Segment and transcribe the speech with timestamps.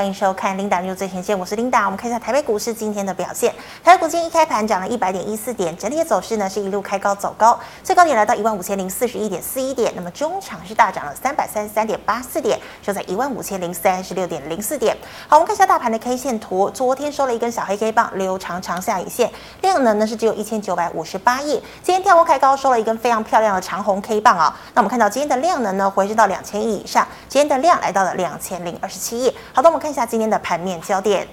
[0.00, 1.84] 欢迎收看 Linda 最前线，我是 Linda。
[1.84, 3.54] 我们看一下台北股市今天的表现。
[3.84, 9.92] 台北股今天一开盘涨了一百点一四点，整体的走势呢是一路开高走高，最高点来到一万五千零四十一点四一点。
[9.94, 14.96] 那么中场是大涨了三百三十三点八四点，收在一万五千零三十六点零四点。
[15.28, 19.30] 好，我们看一下大盘的 K 线图，昨天收了一根小黑 K 棒，留长长下影线，
[19.60, 21.62] 量能呢是只有一千九百五十八亿。
[21.82, 29.36] 今天跳空开高，收了一根非常漂亮的长红 K 棒啊、那我们看到今天的量能呢回升到两千亿以上，今天的量来到了两千零二十七亿。
[29.52, 31.26] 好的，我们看看一下今天的盘面焦点。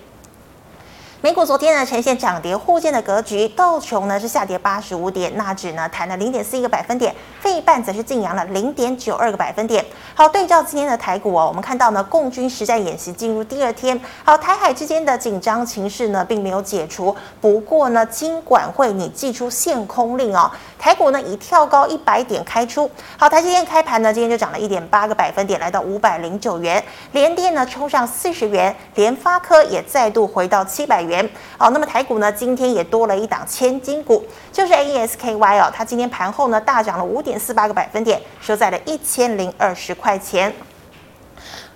[1.19, 9.83] 美股昨天呢呈现涨跌互见的格局，道琼呢是下跌八十五点，纳指呢弹了零点四一个百分点，费半则是净扬了零点九二个百分点。
[10.13, 22.87] 好，对照今天的台股哦，我们看到呢共军实战演习进入第二天，好，台海之间的紧张情势呢并没有解除，不过呢金管会拟祭出限空令哦，台股呢以跳高一百点开出，
[23.17, 31.27] 好，台积电开盘呢今天就涨了一点八个百分点，来到五百零九元，联电呢冲上四十元，联发科也再度回到七百元。
[31.57, 40.53] 好，那么台股呢，今天也多了一档千金股，就是 AES-KY 哦，它今天盘后呢大涨了五点四八个百分点，收在了一千零二十块钱。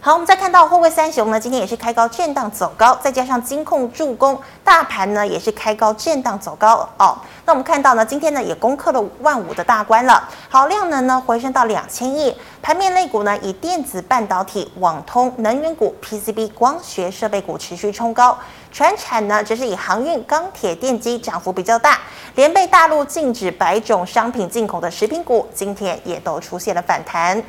[0.04, 7.16] 好，我们再看到货柜三雄呢，今天也是开高震荡走高，再加上金控助攻，大盘呢也是开高震荡走高哦。
[7.46, 10.28] 那我们看到呢，今天呢也攻克了万五的大关了。
[10.50, 18.36] 好，量能呢回升到两千亿，盘面类股呢以电子半导体、网通、能源股、PCB、光学设备股持续冲高，
[18.72, 22.00] 全产呢则是以航运、钢铁、电机涨幅比较大，
[22.34, 27.44] 连被大陆禁止百种商品进口的食品股，今天也都出现了反弹。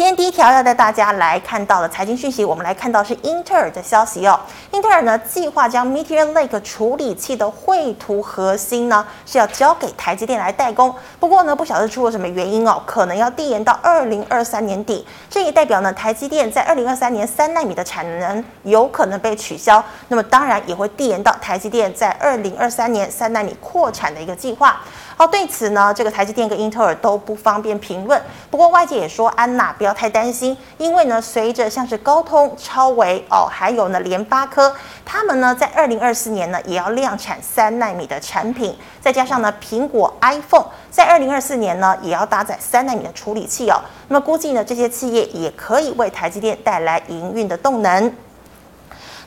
[0.00, 4.40] 今天第一条要带大家来看到的财经讯息，我们来看到是英特尔的消息哦。
[4.72, 15.06] 英特尔呢计划将 Meteor Lake 处理器的绘图核心呢是要交给台积电来代工，不过呢不晓得出了什么原因哦，可能要递延到二零二三年底。
[15.28, 24.80] 这也代表呢台积电在二零二三年三纳米的产能有可能被取消，那么当然也会递延到台积电在二零二三年三纳米扩产的一个计划。
[25.20, 28.18] 好，对此呢，这个台积电跟英特尔都不方便评论。
[28.50, 34.74] 不过外界也说，安娜不要太担心，因为呢，随着像是高通、超微哦，还有呢联发科，
[35.04, 43.78] 他们呢在二零二四年呢也要量产三纳米的产品，再加上呢苹果 iPhone 在二零二四年呢也要搭载三纳米的处理器哦。
[44.08, 48.10] 那么估计呢这些企业也可以为台积电带来营运的动能。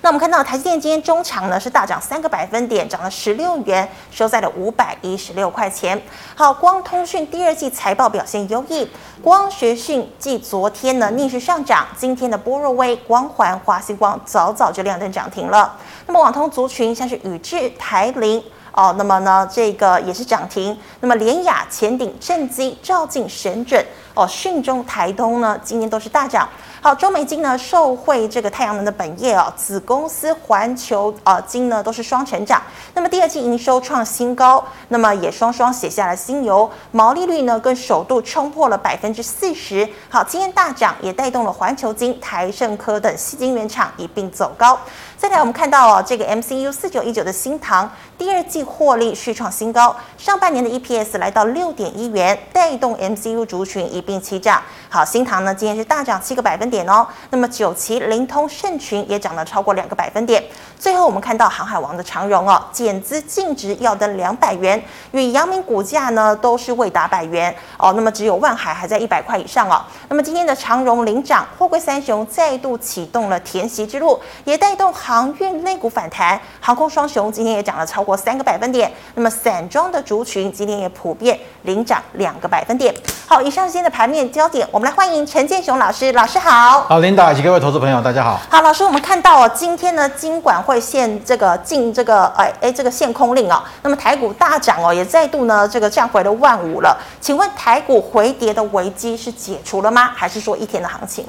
[0.04, 6.00] 那我们看到台积电今天中场呢是大涨三个百分点，涨了十六元，收在了五百一十六块钱。
[6.36, 8.86] 好，光通讯第二季财报表现优异，
[9.22, 15.74] 光学讯继昨天呢逆势上涨，今天的波若威、光环、华星光早早就亮灯涨停了。
[16.06, 20.78] 那么网通族群像是宇智、台铃哦，那么呢这个也是涨停。
[21.00, 26.48] 那么联亚、前鼎、正基、兆进、神准哦，讯中、台东呢今天都是大涨。
[26.82, 32.62] 好，中美金呢受惠这个太阳能的本业哦，子公司环球啊金呢都是双成长。
[32.94, 39.88] 那么第二季营收创新高，那么也双双写下了新猷，毛利率呢更首度冲破了百分之四十。
[40.10, 44.78] 好，今天大涨也带动了环球金、台盛科等矽晶圆厂一并走高。
[45.24, 54.62] 再来，我们看到哦，这个 MCU 四九一九的新唐第二季获利续创新高，上半年的 EPS 来到六点一元，带动 MCU 族群一并起涨。
[54.90, 57.08] 好，新唐呢今天是大涨七个百分点哦。
[57.30, 60.44] 那么九旗、灵通、盛群也涨了超过两个百分点。
[60.84, 67.94] 最后我们看到航海王的长荣哦，减资净值要登两百元，与阳明股价呢都是未达百元哦。
[67.96, 69.82] 那么只有万海还在一百块以上哦。
[70.10, 75.14] 那么今天的长荣领涨，货柜三雄再度启动了填息之路，也带动航。
[75.14, 78.92] 航运类股反弹，航空双雄今天也涨了超过三个百分点。
[79.14, 82.92] 那么散装的族群今天也普遍领涨两个百分点。
[83.26, 86.82] 好，以上是今天的盘面焦点，我们来欢迎陈建雄老师，老师好。
[86.82, 88.38] 好，琳达以及各位投资朋友，大家好。
[88.50, 96.98] 好，老师，我们看到哦，今天呢，金管会限这个进这个哎哎这个限空令哦，那么台股大涨哦，也再度呢这个站回了万五了。
[97.20, 100.12] 请问台股回跌的危机是解除了吗？
[100.16, 101.26] 还是说一天的行情？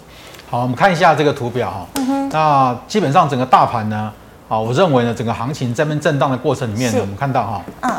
[0.50, 1.86] 好，我们看一下这个图表哈。
[1.94, 2.28] 嗯哼。
[2.30, 4.12] 那基本上整个大盘呢，
[4.48, 7.92] 啊，我认为呢，整个行情在这边震荡的过程里面呢，我们看到哈，嗯，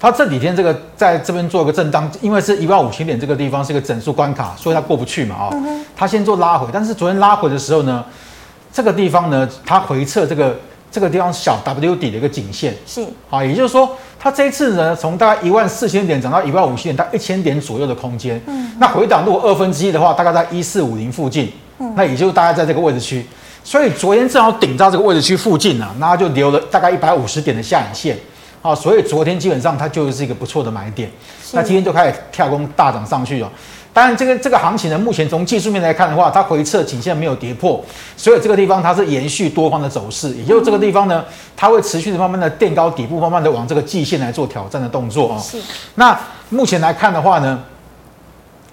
[0.00, 5.50] 它这几天这个在这边做一个震荡，因为是一万五千点这个地方是一个整数关卡，所以它过不去嘛，啊，
[5.94, 8.02] 它先做拉回，但是昨天拉回的时候呢，
[8.72, 10.56] 这个地方呢，它回撤这个。
[10.92, 13.00] 这个地方小 W 底的一个颈线是
[13.30, 18.42] 啊，也就是说，它这一次呢，从大概一万四千点涨到一万五千点，到一千点左右的空间。
[18.48, 21.52] 嗯，那回档如果二分之一的话，大概在一四五零附近。
[21.78, 23.24] 嗯，那也就大概在这个位置区。
[23.62, 28.16] 所以昨天正好顶到这个位置区附近啊，那就留了大概一百五十点的下影线。
[28.60, 31.08] 啊、哦，所以昨天基本上它就是一个不错的买点。
[31.52, 33.48] 那今天就开始跳空大涨上去了。
[33.92, 37.84] 当然这个这个行情呢，目前从技术面来看的话，它回撤颈线没有跌破，
[38.16, 41.24] 所以这个地方它是延续多方的走势，也就是这个地方呢，
[41.56, 45.38] 它会持续的慢慢的垫高底部，慢慢的往这个季线来做挑战的动作啊。
[45.38, 45.60] 是。
[45.96, 46.16] 那
[46.50, 47.60] 目前来看的话呢，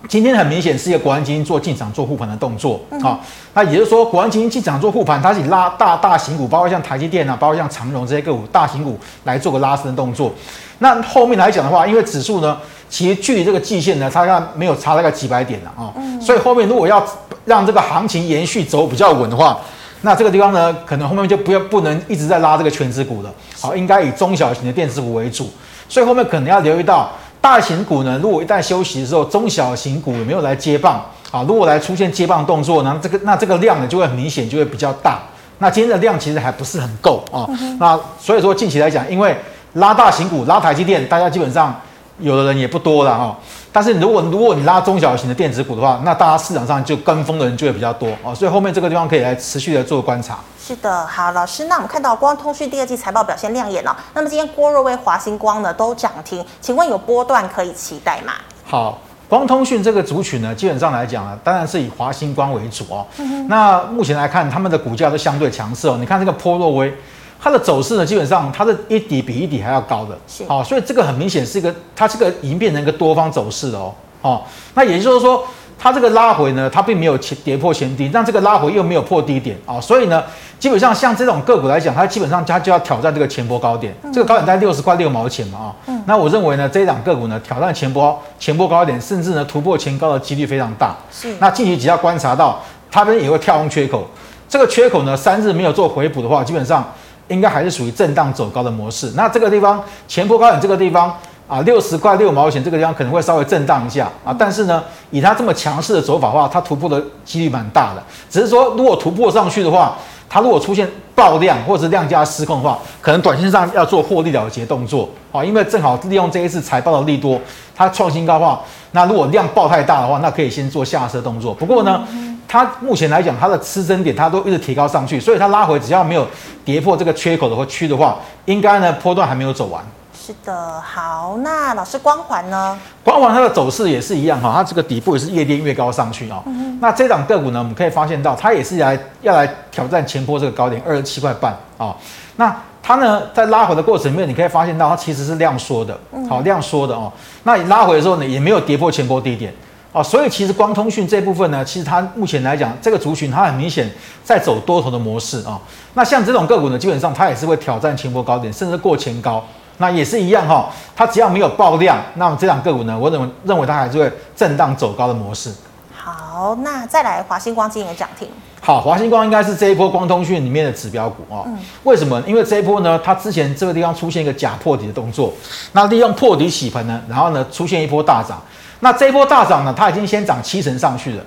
[0.08, 3.20] 今天很明显是一个国安基金做进场做护盘的动作啊、嗯。
[3.56, 10.32] 那也就是说，国安基金进场做护盘，它是以拉大大型股，包括像台积电啊，包括像长荣这些个股大型股来做个拉升的动作。
[10.80, 12.58] 那后面来讲的话，因为指数呢，
[12.90, 16.22] 其实距离这个季线呢，它大概没有差大概几百点了啊、嗯。
[16.22, 17.06] 所以后面如果要
[17.46, 19.60] 让这个行情延续走比较稳的话，
[20.02, 23.34] 那这个地方呢，可能后面就不要不能一直在拉这个全值股了。
[23.60, 25.50] 好，应该以中小型的电子股为主。
[25.90, 27.10] 所以后面可能要留意到。
[27.40, 31.00] 大型股呢，如果一旦休息的时候，中小型股有没有来接棒
[31.32, 31.46] 啊？
[31.48, 35.20] 如果来出现接棒动作，那这个那这个量呢就会很明显，就会比较大。
[35.60, 37.46] 那今天的量其实还不是很够啊。
[37.62, 39.38] 嗯、那所以说近期来讲，因为
[39.74, 41.76] 拉大型股、拉台积电，大家基本上
[42.20, 43.38] 有的人也不多了哈。
[43.72, 48.34] 但是如果如果你拉中小型的电子股的话，那大家市场上就跟风的人就会比较多哦。
[48.34, 50.40] 所以后面这个地方可以来持续的做观察。
[50.60, 53.96] 是的，好，老师，那我们看到光通讯第二季财报表现亮眼哦。
[54.14, 58.34] 那么今天郭若威、华星光呢都涨停，请问有波段可以期待吗？
[58.66, 59.00] 好，
[59.30, 63.06] 光通讯这个族群呢，基本上来讲呢，当然是以华星光为主哦。
[63.20, 65.98] 嗯、那目前来看，他们的股价都相对强势哦。
[66.00, 66.94] 你看这个波若威，
[67.40, 70.46] 它的走势呢，基本上它的一底比一底还要高的，是。
[70.46, 73.94] 好，所以这个很明显是一个，它这个已经变成一个多方走势了哦。
[74.22, 74.42] 哦，
[74.74, 75.46] 那也就是说。
[75.80, 79.56] 它这个拉回呢，它并没有前跌破前低，但这个拉回又没有破低点。
[79.64, 80.24] 啊，所以呢，
[80.58, 90.98] 基本上像这种个股来讲，它基本上它就要挑战这个前波高点，嗯、这个高点在六十块六毛钱嘛啊、嗯，那我认为呢，这一档个股呢，挑战前波前波高点，甚至呢突破前高的几率非常大。
[91.12, 92.60] 是，那近期只要观察到
[92.90, 94.08] 它这边也会跳空缺口，
[94.50, 96.84] 这个缺口呢三日没有做回补的话，基本上
[97.28, 99.12] 应该还是属于震荡走高的模式。
[99.16, 101.16] 那这个地方前波高点这个地方。
[101.48, 108.04] 啊，六十块六毛钱这个地方可能会稍微震荡一下啊，但是呢，以它这么强势的走法的话，它突破的几率蛮大的。
[108.30, 109.96] 只是说，如果突破上去的话，
[110.28, 110.86] 它如果出现
[111.16, 117.40] 爆量或者是量价失控的话，可能短线上要做获利了结动作啊，因为正好利用这一次财报的利多，
[117.74, 121.54] 它创新高的话，那如果量爆太大的话，那可以先做下车动作。
[121.54, 122.06] 不过呢，
[122.48, 126.26] 它目前来讲，它的支撑点它都一直提高上去，所以它拉回只要没有
[126.64, 129.84] 跌破这个缺口的或区的话，应该呢波段还没有走完。
[130.14, 132.78] 是的，好，那老师光环呢？
[133.02, 136.78] 光环它的走势也是一样哈，它这个底部也是越垫越高上去啊、嗯。
[136.82, 141.96] 那这档个股呢，我们可以发现到，它也是来要来挑战前波这个高点二十七块半啊。
[142.36, 142.54] 那
[142.84, 145.98] 它呢，在拉回的过程里面，你可以发现到它其实是量缩的，
[146.28, 147.10] 好量缩的哦。
[147.44, 149.54] 那你拉回的时候呢，也没有跌破前波低点
[149.98, 150.04] 啊。
[150.04, 153.90] 所以其实光通讯这部分呢，其实它目前来讲，这个族群它很明显
[154.24, 155.60] 在走多头的模式啊。
[155.94, 159.44] 那像这种个股呢，基本上它也是会挑战前波高点，甚至过前高。
[159.80, 165.54] 那也是一样哈，它只要没有爆量，那么这档个股呢，我认为认为它还是会震荡走高的模式。
[165.94, 168.28] 好，那再来华星光今天涨停。
[168.60, 171.44] 好，华星光应该是这一波光通讯里面的指标股哦。
[171.46, 171.58] 嗯。
[171.84, 172.20] 为什么？
[172.26, 175.32] 因为这一波呢，它之前这个地方出现一个假破底的动作，
[175.74, 178.42] 那利用破底洗盘呢，然后呢出现一波大涨。
[178.80, 181.24] 那这一波大涨呢，它已经先涨七成上去了。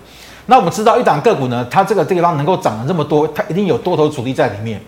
[0.47, 4.81] 那我们知道一档个股呢，它这个地方能够涨了这么多，它一定有多头主力在里面。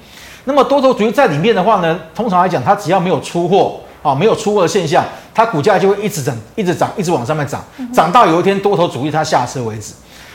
[0.45, 7.63] 那么多头主力在里面的话呢，通常来讲，它只要没有出货啊，没有出货的现象，它股价就会一直涨，一直涨，一直往上面涨，
[7.93, 9.93] 涨到有一天多头主力它下车为止。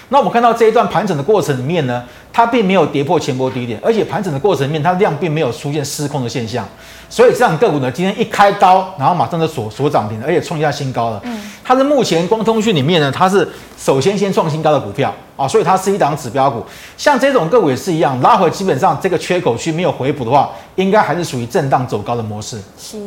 [0.10, 2.02] 那我们看到这一段盘整的过程里面呢，
[2.32, 6.66] 它并没有跌破前波低点，而且盘整的过程里面，它量并没有出现失控的现象。
[7.10, 11.22] 所以这样个股呢，今天一开刀，然后马上就锁锁涨停，而且创下新高了。
[11.24, 13.48] 嗯，它是目前光通讯里面呢，它是
[13.78, 16.66] 首先先创新高的股票啊，所以它是一档指标股。
[16.98, 22.62] 像这种个股也是一样，拉回基本上这个缺口区没有回补的话，应该还是属于震荡走高的模式。
[22.78, 22.98] 是，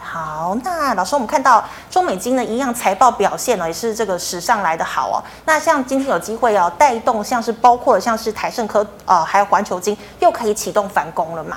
[0.00, 5.22] 好，那老师，我们看到中美金呢一样财报表现呢也是这个史上来的好哦。
[5.44, 11.56] 那像今天有机会哦带动，像是包括像是台盛科啊、呃，还有环球金，又可以启动反攻了嘛？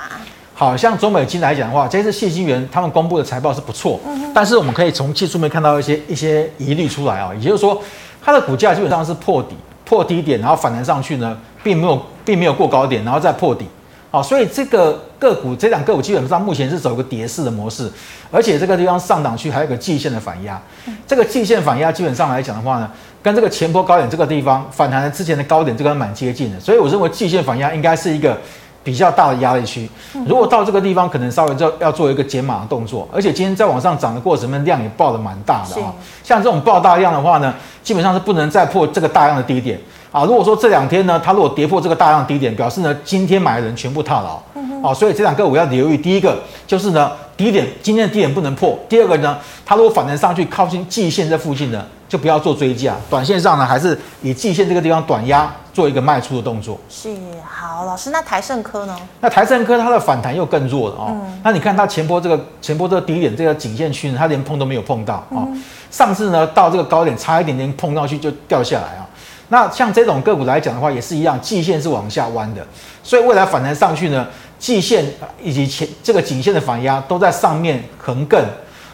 [0.61, 3.99] 好像中美金来讲的话，这次谢金元他们公布的财报是不错，
[4.31, 7.81] 但是我们可以从技术面看到一些一些疑虑出来啊，也就是说，
[8.23, 13.65] 它的股价基本上是破底破低点，然后反弹上去呢，并没有并没有过高点，然后再破底，
[14.11, 17.91] 好，所以这个个股这两个股基本上目前是走一个跌势的模式，
[18.29, 20.61] 而且这个地方上档区还有个季线的反压，
[21.07, 22.87] 这个季线反压基本上来讲的话呢，
[23.23, 28.37] 跟这个前波高点这个地方反弹的之前的高点这个蛮接近的，所以我认为季线反压应该是一个。
[28.83, 29.87] 比较大的压力区，
[30.25, 33.07] 如果到这个地方，可能稍微就要做一个减码的动作。
[33.13, 35.93] 而且今天在往上涨的过程中，量也爆的蛮大的啊。
[36.23, 39.79] 像这种爆大量的话呢，基本上是不能再破这个大量的低点
[40.11, 40.23] 啊。
[40.25, 44.93] 如果说这两天呢，它如果跌破这个大量低点，表示呢，今天买的人全部套牢啊。
[44.93, 56.77] 所以这两个我要留意，第一个就是呢，低点今天的低点不能破；第二个呢，它如果反弹上去靠近季线这附近呢，就不要做追价，短线上呢还是以季线这个地方短压做一个卖出的动作。
[56.89, 57.09] 是，
[57.43, 58.95] 好，老师，那台盛科呢？
[59.19, 61.07] 那台盛科它的反弹又更弱了哦。
[61.09, 65.47] 嗯、那你看它前波这个前波这个低点这个颈线区呢，它连碰都没有碰到哦。
[65.47, 69.07] 嗯、上次呢到这个高点差一点点碰上去就掉下来啊。
[69.49, 72.65] 那像这种个股来讲的话，也是一样，季线是往下弯的，
[73.03, 75.05] 所以未来反弹上去呢，季线
[75.41, 78.43] 以及前这个颈线的反压都在上面横亘。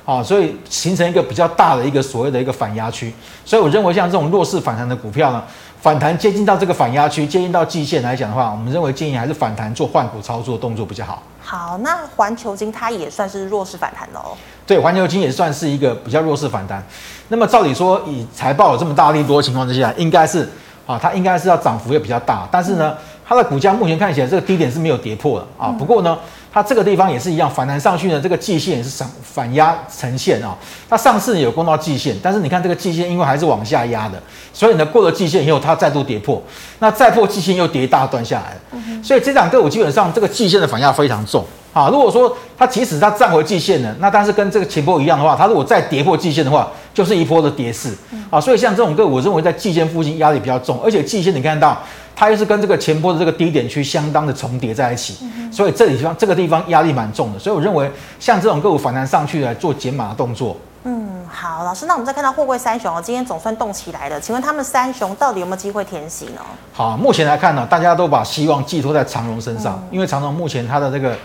[0.08, 5.44] 啊，所以形成一个比较大的一个所谓的一个反压区，所以我认为像这种弱势反弹的股票呢，
[5.88, 11.24] 反弹接近到这个反压区，接近到季线来讲的话，我们认为建议还是反弹做换股操作动作比较好。
[11.40, 14.36] 好，那环球金它也算是弱势反弹喽？
[14.66, 16.86] 对，环球金也算是一个比较弱势反弹。
[17.30, 20.50] 那么照理说，以财报有这么大力多的情况之下，应该是
[20.86, 22.94] 啊，它应该是要涨幅也比较大，但是呢，
[23.26, 25.74] 它的股价目前看起来这个低点是没有跌破的啊。
[25.80, 26.20] 不过呢。
[26.58, 30.58] 它这个地方也是一样，反弹上去呢，这个季线也是反反压呈现啊。
[30.90, 34.20] 它上次有攻到季线，但是你看这个季线因为还是往下压的，
[34.52, 36.42] 所以呢过了季线以后，它再度跌破，
[36.80, 38.60] 那再破季线又跌一大段下来了。
[38.72, 41.90] 嗯、所以这档个股基本上这个季线的反压非常重啊。
[41.90, 47.96] 如果说它即使它站回季线了，那但是跟这个前波一样的话，它如果再跌破季线的话，就是一波的跌势
[48.32, 48.42] 啊。
[48.42, 51.78] 所以像这种个股，我认为在季线附近压力比较重，而且季线你看到。
[52.20, 60.58] 它又是跟这个前波的这个低点区相当的重叠在一起，嗯、所以这里地方这个地方压力蛮重的，所以我认为像这种个股反弹上去来做减码的动作。
[60.84, 66.42] 嗯，好，老师，那我们再看到货柜三雄哦，今天总算动起来了，请问他们三雄到底有没有机会填息呢？
[66.74, 71.16] 好，目前来看呢，大家都把希望寄托在长荣身上，嗯、因为长荣目前它的这个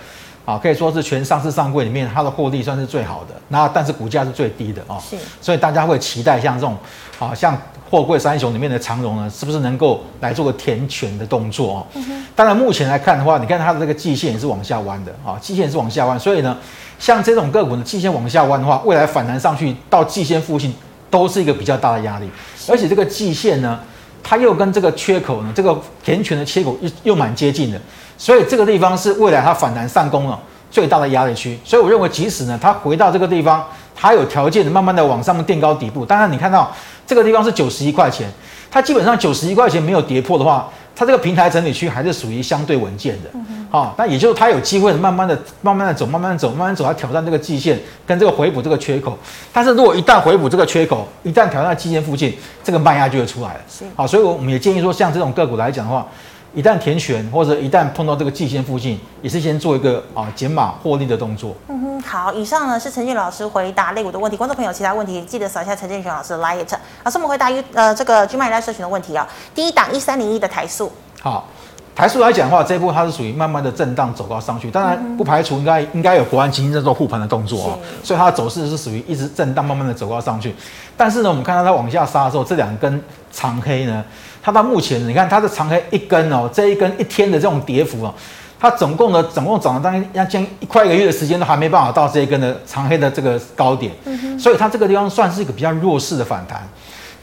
[0.45, 6.77] 啊可以说是全上市上柜里面它的获利算是最好的，那但是股价是最低的哦，是，所以大家会期待像这种
[7.19, 7.57] 啊像。
[7.93, 11.75] 货柜三雄里面的长荣呢，是不是能够来做个填权的动作？
[11.75, 11.87] 哦？
[11.97, 16.57] 嗯、当然，目前来看的话，你看它的这个季线也是往下弯的啊，季线是往下弯，所以呢，
[16.99, 20.75] 像这种个股呢，季线往下弯的话，未来反弹上去到季线附近
[21.11, 22.27] 都是一个比较大的压力，
[22.67, 23.79] 而且这个季线呢，
[24.23, 27.79] 它又跟这个缺口呢，这个填权的缺口又又蛮接近的，
[28.17, 33.63] 所以这个地方是未来它反弹上攻了最大的压力区，所以我认为即使呢，它回到这个地方，
[33.95, 36.73] 它有条件的慢慢的往上面垫高底部，当然你看到。
[37.07, 38.31] 这个地方是九十一块钱，
[38.71, 43.31] 它基本上九十一块钱没有跌破的话，它这个平台整理区还是属于相对稳健的。
[43.33, 49.19] 好、嗯哼哦，那也就是它有机会慢慢的、慢慢的走、慢慢走、慢慢走，它挑战这个季线跟这个回补这个缺口。
[49.53, 53.61] 但是如果一旦回补这个缺口，一旦挑战季线附近，这个卖压就会出来了。
[53.69, 56.07] 是好，所以我们也建议说，像这种个股来讲的话。
[56.55, 61.55] 一旦填权，或者一旦碰到这个季线附近，也是先做一个啊减码获利的动作。
[61.69, 64.37] 嗯哼，好，以上呢是陈建老师回答类股的问题。
[64.37, 66.67] 观众朋友，其他问题记得扫一下陈俊雄老师的 LINE。
[67.05, 69.33] 老师，我们回答一呃这个 GMoney 社群的问题啊、哦。
[69.55, 70.93] 第一档一三零一的台塑。
[71.23, 71.49] 好，
[71.95, 77.79] 台塑来讲的话，这一波它是属于慢慢的震荡走高上去，当然不排除应该应该有国安基金在做护盘的动作哦。
[78.03, 80.55] 所以它的走势是属于一直震荡慢慢的走高上去。
[80.99, 84.05] 但是呢，我们看到它往下杀的时候，这两根长黑呢。
[84.43, 88.13] 它到目前，你看它的长黑一根哦，这一根一天的这种跌幅哦，
[88.59, 96.61] 它总共呢，总共涨了大概要将一快一个月的时间都还没办法到这一根的长黑的这个高点，嗯、所以它这个地方算是一个比较弱势的反弹。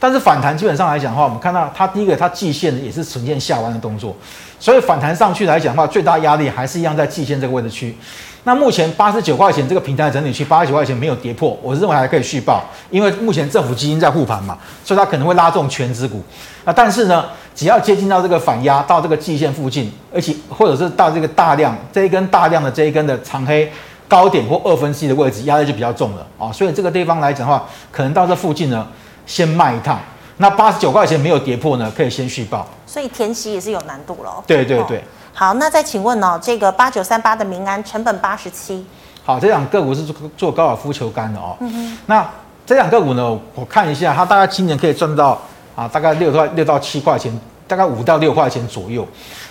[0.02, 4.16] 但是反弹基本上来讲的话，我们看到它第一个它季线也是呈现下弯的动作，
[4.58, 7.94] 所以反弹上去来讲的话，最大压力还是一样在季线这个位置区。
[8.44, 16.22] 那目前八十九块钱这个平台整理区，八十九块钱没有跌破，我认为还可以续报，因为目前政府基金在护盘嘛，所以它可能会拉动权值股。
[16.64, 23.70] 那但是呢，只要接近到这个反压到这个季线附近，而且或者是到这个大量这一根大量的这一根的长黑
[24.08, 26.50] 高点或二分之一的位置，压力就比较重了啊。
[26.50, 28.86] 所以这个地方来讲的话，可能到这附近呢，
[29.26, 30.00] 先卖一趟。
[30.38, 32.66] 那八十九块钱没有跌破呢，可以先续报。
[32.86, 34.42] 所以填息也是有难度喽。
[34.46, 35.04] 对对对。
[35.32, 38.84] 好，那再请问哦，这个八九三八的民安成本八十七。
[39.24, 41.56] 好，这两个股是做做高尔夫球杆的哦。
[41.60, 41.98] 嗯哼。
[42.06, 42.28] 那
[42.66, 45.40] 这两个股呢，我看一下，它大概今年可以赚到
[45.74, 47.32] 啊，大概六到六到七块钱，
[47.66, 49.06] 大概五到六块钱左右。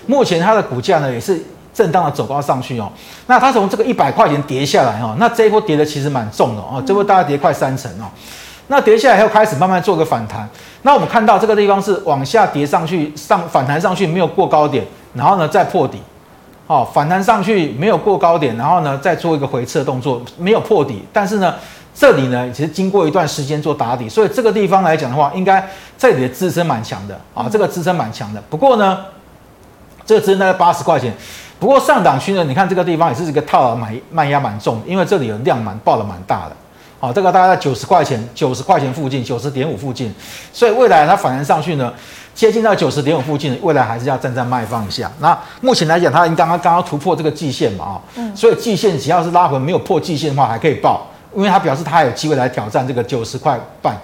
[0.06, 1.42] 目前它的股价呢，也是
[1.74, 2.92] 震荡的走高上去哦。
[3.28, 8.06] 那它从这个一百块钱跌下来哦，那这一波跌的其实蛮重的哦，这波大概跌快三成哦。
[8.68, 10.48] 那跌下来以后开始慢慢做个反弹。
[10.84, 14.86] 那我们看到这个地方是往下跌上去，上反弹上去没有过高点。
[15.14, 16.00] 然后呢，再破底，
[16.68, 21.56] 好，反弹上去没有过高点，然后呢，再做一个回撤动作，没有破底，但是呢，
[21.96, 27.20] 这里呢，其实经过一段时间做打底，所以这个地方来讲的话，应该这里的支撑蛮强的。
[27.34, 28.42] 啊，这个支撑蛮强的。
[28.50, 29.00] 不过呢，
[30.06, 31.12] 这个支撑大概八十块钱，
[31.60, 36.52] 不过上档区呢，你看这个地方也是一个套牢买卖压蛮重的，因为这里有量蛮爆的蛮大的，
[37.00, 40.14] 好，这个大概在九十块钱，九十块钱附近，九十点五附近，
[40.54, 41.92] 所以未来它反弹上去呢。
[42.36, 45.12] 接近到九十点五附近，未来还是要站在卖方一下。
[45.20, 51.06] 那目前来讲，它已经刚刚刚刚突破这个季线嘛，啊，嗯，所以季线只要是拉回没有破季线的话，还可以报，
[51.36, 53.96] 因为它表示它还有机会来挑战这个九十块半。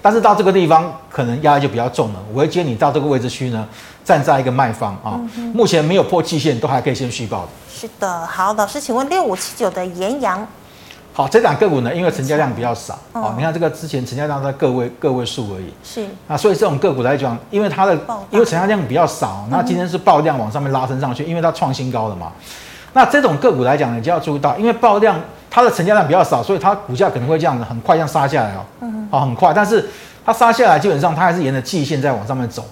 [0.00, 2.20] 但是到这个地方可能压力就比较重了。
[2.32, 3.66] 我会建议你到这个位置区呢，
[4.04, 5.18] 站在一个卖方啊。
[5.52, 7.48] 目前没有破季线，都还可以先续报的。
[7.72, 10.46] 是的，好，老师，请问六五七九的延阳。
[11.18, 16.06] 好，这档个股呢，因为成交量比较少，哦、嗯，你看这个之前成交量在个位个位数而已，是。
[16.28, 17.92] 啊，所以这种个股来讲，因为它的
[18.30, 22.30] 因为成交量比较少，那今天是爆量往上面拉升上去，因为它创新高了嘛。
[22.92, 25.20] 那这种个股来讲，你就要注意到，因为爆量
[25.50, 29.84] 它的成交量比较少，所以它股价可能会这样子很快这样杀下来哦，嗯，好，很快，但是
[30.24, 32.64] 它杀下来基本上它还是沿着季线在往上面走，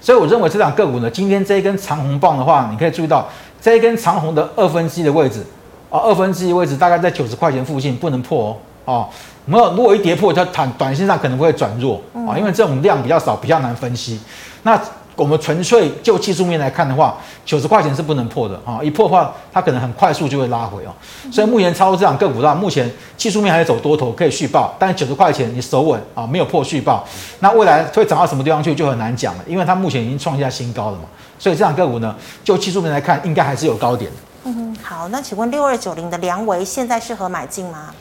[0.00, 3.28] 所以我认为这档个股呢，今天这一根长红棒的话，你可以注意到
[3.60, 5.44] 这一根长红的二分之一的位置。
[5.90, 8.56] 啊，二分之一位置大概在九十块钱附近，不能破哦。
[8.86, 9.08] 哦，
[9.44, 14.18] 没有，如果一跌破，它短短线上可能会转弱啊，因为这种量比较少，比较难分析。
[14.62, 14.80] 那
[15.14, 20.92] 我们纯粹就技术面来看的话，九十块钱是不能破的啊，一破的话，它可能很快速就会拉回哦。
[21.30, 27.04] 所以目前操作这档个股的话，目前技术面还是走多头，可以续报，但是九十块钱你守稳啊，没有破续报，
[27.40, 31.04] 那未来会涨到什么地方去就很难讲了，因为它目前已经创下新高了嘛。
[31.38, 34.16] 所以这档个股呢，就技术面来看，应该还是有高点的。
[34.44, 37.94] 嗯，好，那请问六二九零的良微现在适合买进吗？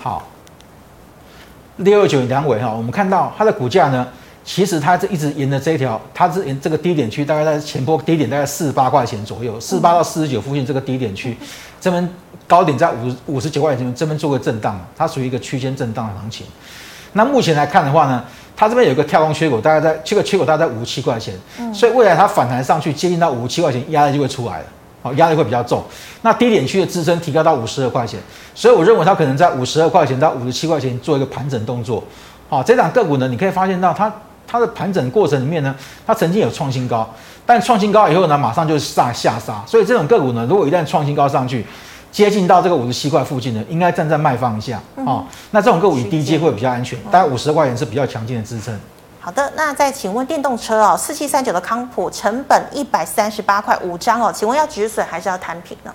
[0.00, 0.28] 好，
[1.78, 4.06] 六二九零良微哈，我们看到它的股价呢，
[4.44, 11.36] 其实它是一直沿着这一条，它是沿这个低点区，大概在前波低点大概四十八块钱左右，四十八到四十九附近这个低点区，
[11.80, 12.08] 这边
[12.46, 16.46] 高点在五五十九块钱，这边做个震荡，它属于一个区间震荡的行情。
[17.14, 18.24] 那目前来看的话呢，
[18.56, 21.34] 它这边有一个跳空缺口，大概在这个缺口大概在五十七块钱，
[21.74, 24.64] 所以未来它反弹上去接近到五十七块钱，压力就会出来了。
[25.02, 25.82] 好，压力会比较重。
[26.22, 28.20] 那低点区的支撑提高到五十二块钱，
[28.54, 32.02] 所以我认为它可能在五十二块钱到五十七块钱做一个盘整动作。
[32.48, 34.12] 好，这档个股呢，你可以发现到它
[34.46, 35.74] 它的盘整过程里面呢，
[36.06, 37.08] 它曾经有创新高，
[37.44, 39.62] 但创新高以后呢，马上就下下杀。
[39.66, 41.66] 所以这种个股呢，如果一旦创新高上去，
[42.12, 44.80] 接近到这个五十七块附近呢，应该站在卖方一下。
[44.96, 48.78] 哦，那这种个股以低阶会比较安全，大概五十二块钱是比较强劲的支撑。
[49.24, 55.94] 好的，那再请问电动车哦，四七三九的康普成本一百三十八块五张哦，请问要止损还是要摊平呢？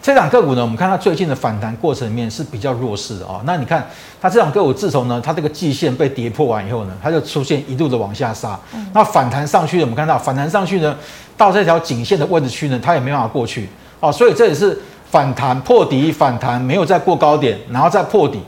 [0.00, 3.42] 这档个股呢，我们看它最近的反弹过程里面是比较弱势的哦。
[3.44, 3.86] 那你看
[4.18, 8.58] 它这档个股，自从呢它这个季线被跌破完以后呢，它就出现一路的往下杀。
[8.72, 10.96] 嗯、那反弹上去，我们看到反弹上去呢，
[11.36, 13.68] 到这条颈线的位置区呢，它也没办法过去
[14.00, 14.10] 哦。
[14.10, 18.40] 所以这也是反弹破底，反弹没有再过高点，然后再破底，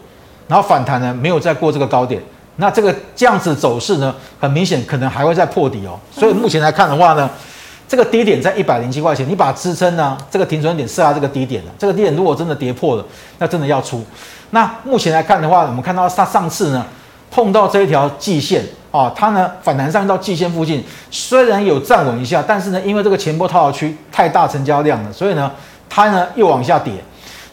[0.48, 2.22] 然后反弹呢没有再过这个高点。
[2.56, 5.98] 那这个这样子走势呢，很明显可能还会再破底哦。
[6.12, 7.30] 所以目前来看的话呢，
[7.88, 11.72] 这个低点在一百零七块钱，你把支撑呢，这个停损点设在这个低点了。
[11.78, 13.04] 这个低点如果真的跌破了，
[13.38, 14.04] 那真的要出。
[14.50, 16.84] 那目前来看的话，我们看到它上次呢
[17.30, 25.50] 碰到这一条季线啊，它呢反弹上到季线附近，虽然有站稳一下，但是呢因为这个前波套牢区太大成交量了，所以呢
[25.88, 26.92] 它呢又往下跌。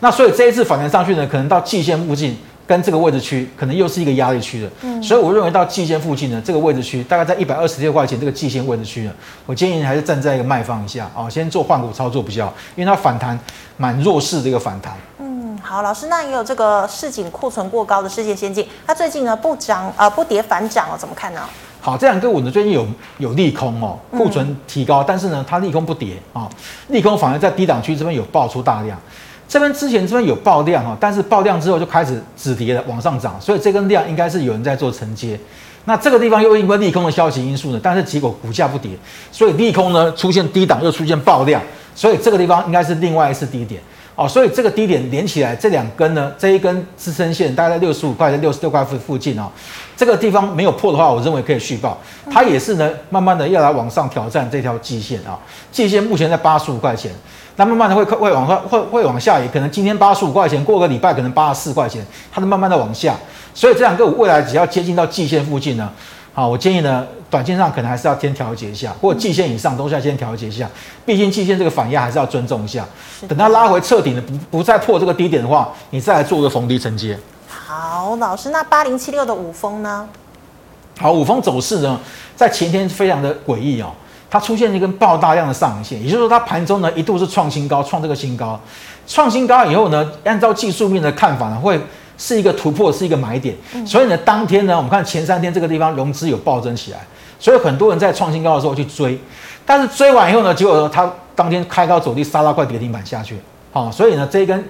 [0.01, 2.37] 那所以这一次反弹上去呢，可能到季线附近。
[2.67, 9.11] 跟这个位置区可能又是一个压力区的，嗯，所以我认为到季线附近呢，这个位置区大概在一百二十六块钱这个季线位置区呢，
[9.45, 13.39] 我建议你还是站在一个卖方一下啊，先做换股操作比较好，因为它反弹
[13.77, 14.93] 蛮弱势的一个反弹。
[15.19, 21.41] 嗯，好，老师，那也有这个市井库存过高的世界先进，它最近呢不涨呃不跌反涨哦，怎么看呢？
[21.79, 22.85] 好，这两个股呢最近有
[23.17, 26.49] 有利空哦，库存提高，嗯、但是呢它利空不跌啊，
[26.89, 28.99] 利空反而在低档区这边有爆出大量。
[29.47, 35.39] 这边之前这边有爆量哈，但是爆量之后就开始止跌了，往上涨，所以这根量应该是有人在做承接。
[35.85, 38.91] 那这个地方又因为利空的消息因素呢，但是结果股价不跌，
[39.31, 41.61] 所以利空呢出现低档又出现爆量，
[41.95, 43.81] 所以这个地方应该是另外一次低点
[44.15, 44.27] 哦。
[44.27, 49.49] 所以这个低点连起来，这两根呢，这一根支撑线大概在六十五块在六十六块附附近哦。
[49.95, 51.97] 这个地方没有破的话，我认为可以续抱。
[52.29, 55.39] 它也是呢，慢慢的要来往上挑战这条季线啊，
[55.71, 57.13] 季线目前在八十五块钱。
[57.57, 63.15] 那慢慢的会会往上会会往下，也可能今天八十五块钱，过个礼拜可能八十四块钱，它就慢慢的往下。
[63.53, 65.91] 所以这两个未来只要接近到季线附近呢，
[66.33, 70.69] 好，我建议呢，短线上可能还是要先调节一下，或者季线以上都是要先调节一下。
[71.03, 72.85] 毕竟季线这个反压还是要尊重一下。
[73.27, 77.17] 等它拉回彻底的不不再破这个低点的话，你再来做个逢低承接。
[77.47, 80.07] 好，老师，那八零七六的五峰呢？
[80.99, 81.99] 好，五峰走势呢，
[82.35, 83.91] 在前天非常的诡异哦。
[84.29, 88.59] 它出现一根爆大量的上影线，也就是说，它盘中呢一度是创新高，创这个新高，
[89.07, 91.79] 创新高以后呢，按照技术面的看法呢，会
[92.17, 93.55] 是一个突破，是一个买点。
[93.85, 96.99] 所以呢，当天呢，我们看前三天这个地方融资有暴增起来，
[97.39, 99.17] 所以很多人在创新高的时候去追，
[99.65, 103.37] 但是追完以后呢，结果呢，它当天开高走低，杀到快跌停板下去。
[103.71, 104.63] 好，所以呢，这一根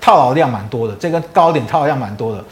[0.00, 2.42] 套牢量蛮多的，这根高点套牢量蛮多的。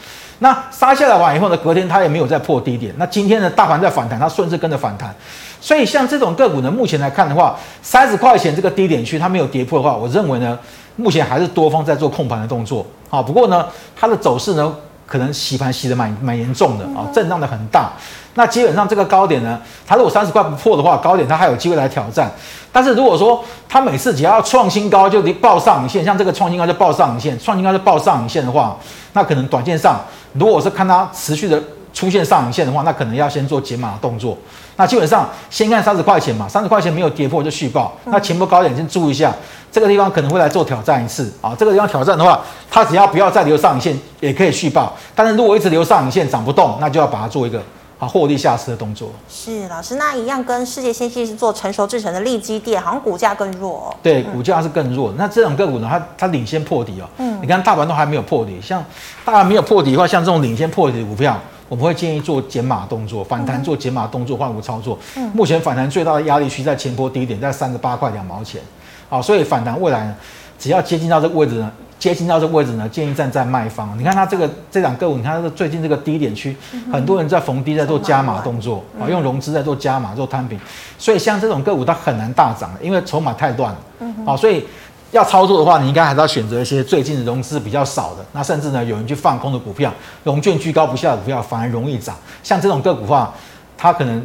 [0.43, 2.93] 那杀下来完以后呢，隔天它也没有再破低点。
[2.97, 5.15] 那今天呢，大盘在反弹，它顺势跟着反弹。
[5.61, 10.59] 所以像这种个股呢，目前来看的话，三十块钱这个低点区它没有跌破的话，我认为呢，
[10.97, 12.85] 目前还是多方在做控盘的动作。
[13.09, 14.75] 啊，不过呢，它的走势呢，
[15.07, 17.93] 可能洗盘洗得蛮蛮严重的啊，震荡的很大。
[18.33, 22.29] 那基本上这个高点呢，它如果三十块不破的话，高点它还有机会来挑战。
[22.73, 28.75] 但是如果说它每次只要创新高就离报上影线，像这个创新高就报上影线，创新高就报上影线的话，
[29.13, 29.99] 那可能短线上
[30.33, 31.61] 如果是看它持续的
[31.93, 34.37] 出现上影线的话，那可能要先做解码的动作。
[34.75, 37.95] 那基本上先看三十块钱嘛，三十块钱没有跌破就续报。
[38.05, 39.31] 那前波高点先注意一下，
[39.71, 41.55] 这个地方可能会来做挑战一次啊。
[41.57, 44.91] 这个地方挑战的话，它只要不要再留上影线，也可以续报。
[45.13, 47.61] 但是如果一直留上影线涨不动，那就要把它做一个。
[48.03, 53.95] 啊，获利下车的动作是老师，那一样跟世界先进是做成熟制成的利基电，好像股价更弱哦。
[54.03, 55.11] 对，股价是更弱。
[55.11, 57.07] 嗯、那这种个股呢，它它领先破底哦。
[57.17, 58.83] 嗯，你看大盘都还没有破底，像
[59.23, 61.39] 大盘没有破底的话，像这种领先破底的股票，
[61.69, 64.99] 我们会建议做减码动作，反弹做减码动作，换股操作。
[65.15, 68.61] 嗯，目前反弹最大的压力区在前波低点，在三十八块两毛钱。
[69.07, 70.15] 好，所以反弹未来呢，
[70.59, 71.71] 只要接近到这个位置呢。
[72.03, 73.97] 接近到这个位置呢，建议站在卖方。
[73.97, 76.53] 你看它这个这两个股，你看它最近这个低点区，
[76.91, 80.59] 很多人在逢低在做加码动作啊，用融资在做加码做摊平。
[80.97, 83.79] 所以像这种个股它很难大涨，因为筹码太乱了。
[84.25, 84.67] 好，所以
[85.11, 89.89] 要操作的话，你应该还是要选择一些最近的融资比较少的，那甚至呢有人去放空的股票，
[90.25, 92.13] 融券居高不下的股票反而容易涨。
[92.43, 93.33] 像这种个股的话，
[93.77, 94.21] 它可能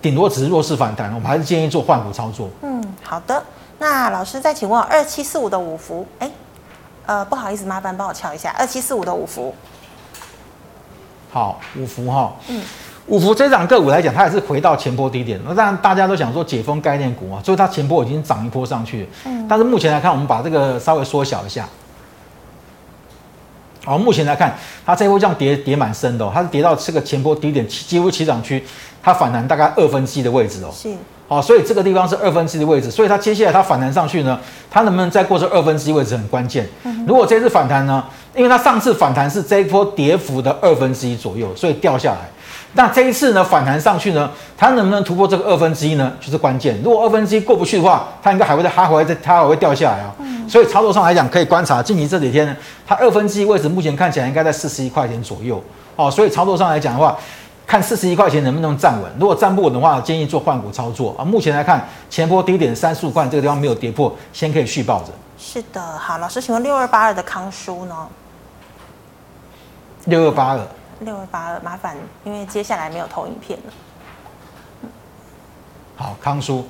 [0.00, 2.48] 顶多只是弱势反弹，我们还是建议做换股操作。
[2.62, 3.44] 嗯，好的。
[3.78, 6.30] 那老师再请问二七四五的五福，哎。
[7.10, 9.52] 呃，不好意思，麻烦帮我敲一下二七四五的五福。
[11.32, 12.62] 好，五福哈，嗯，
[13.08, 15.40] 五福这档个股来讲，它也是回到前波低点。
[15.44, 19.08] 那当然大家都想说解封概念股啊，所以它前波已经涨一波上去。
[19.24, 21.68] 嗯，但是目前来看，我们把这个稍微缩小一下。
[23.84, 28.62] 好，目前来看，它这一波这样跌跌蛮深的，哦，它是跌到这个前波低点，几乎起涨区，
[29.02, 30.70] 它反弹大概二分之一的位置哦。
[30.72, 30.90] 是。
[31.26, 34.38] 好，所以这个地方是二分之一的位置，所以它接下来它反弹上去呢，
[34.70, 36.68] 它能不能再过这二分之一位置很关键。
[37.06, 42.28] 如果这次反弹呢，因为它上次反弹是这一波跌幅的二分之一左右，所以掉下来。
[42.74, 46.12] 那这一次呢，反弹上去呢，它能不能突破这个二分之一呢？
[46.20, 46.80] 就是关键。
[46.82, 50.14] 如果二分之一过不去的话，它应该还会再它还会再它还会掉下来啊。
[50.48, 52.56] 所以操作上来讲，可以观察近期这几天呢，
[52.86, 55.62] 它二分之一位置目前看起来应该在四十一块钱左右。
[55.96, 57.16] 哦，所以操作上来讲的话。
[57.66, 61.24] 看四十一块钱能不能站稳，如果站不稳的话，建议做换股操作啊。
[61.24, 65.12] 目前来看，前波低点三十五块这个地方没有跌破，先可以续抱着。
[65.38, 67.94] 是的，好，老师，请问六二八二的康叔呢？
[70.06, 70.58] 六二八二，
[71.00, 74.90] 六二八二，麻烦，因为接下来没有投影片了。
[75.96, 76.66] 好，康叔。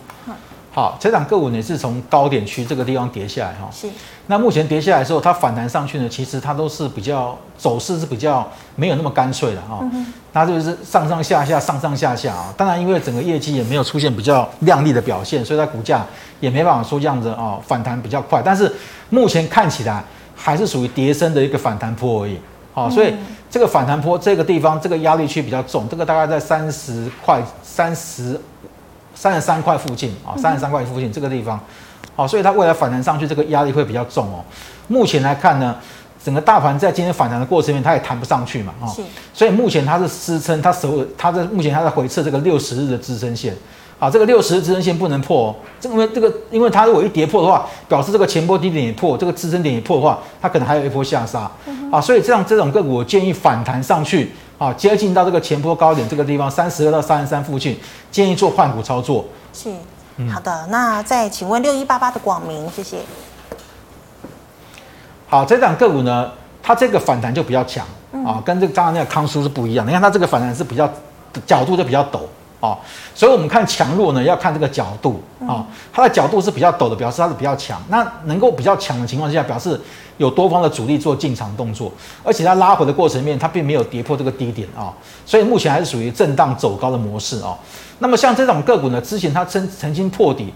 [0.72, 3.68] 好，这档个股呢是从高点区这个地方跌下来哈。
[3.72, 3.88] 是。
[4.28, 9.80] 那目前跌下来之后，它反弹上去呢，其实它都是比较走势是比较没有那么干脆的哈。
[9.82, 10.06] 嗯哼。
[10.32, 12.54] 它就是上上下下，上上下下啊。
[12.56, 16.06] 当然，因为整个业绩也没有出现比较亮丽的表现，所以它股价
[16.38, 18.40] 也没办法说这样子啊反弹比较快。
[18.40, 18.72] 但是
[19.08, 20.04] 目前看起来
[20.36, 22.38] 还是属于跌升的一个反弹波而已。
[22.82, 23.14] 好，所以
[23.50, 28.40] 这个反弹坡这个地方这个压力区比较重，这个大概在三十块三十。
[29.12, 31.60] 三十三块附近啊，三十三块附近这个地方，
[32.16, 34.42] 好，所以它未来反弹上去，这个压力会比较重哦。
[34.88, 35.76] 目前来看呢，
[36.24, 38.88] 整个大盘在今天反弹的过程里面，它也弹不上去嘛，啊，
[39.34, 43.54] 所以目前它是支撑，它守它在目前它在回撤这个六十日的支撑线，
[44.00, 51.48] 啊，这个六十日支撑线不能破哦，这因为这个，因为它如果一跌破的话，表示这个前波低点也破，这个支撑点也破的话，它可能还有一波下杀，
[51.92, 54.32] 啊，所以这样这种个股，我建议反弹上去。
[54.60, 57.78] 啊，接近到这个前波高点这个地方，三十二到三十三附近，
[58.10, 59.24] 建议做换股操作。
[59.54, 59.70] 是，
[60.30, 60.66] 好的。
[60.68, 62.98] 那再请问六一八八的广明，谢谢。
[65.26, 66.30] 好，这档个股呢，
[66.62, 67.86] 它这个反弹就比较强
[68.22, 69.86] 啊，跟这个刚刚那个康舒是不一样。
[69.86, 70.86] 你看它这个反弹是比较
[71.46, 72.20] 角度就比较陡。
[72.60, 72.76] 哦，
[73.14, 77.82] 所以我们看强弱呢，要看这个角度啊，它的角度是比较陡的，表示它是比较强。
[77.88, 79.80] 那能够比较强的情况之下，表示
[80.18, 81.90] 有多方的主力做进场动作，
[82.22, 84.92] 而且它拉回的过程面，它并没有跌破这个低点啊，
[85.24, 87.56] 所以目前还是属于震荡走高的模式啊。
[88.00, 90.52] 那么像这种个股呢，之前它曾曾经破底，